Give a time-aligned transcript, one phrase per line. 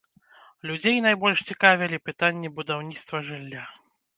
[0.69, 3.63] Людзей найбольш цікавілі пытанні будаўніцтва жылля.